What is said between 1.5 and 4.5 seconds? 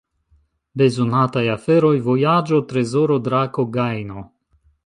aferoj: vojaĝo, trezoro, drako, gajno.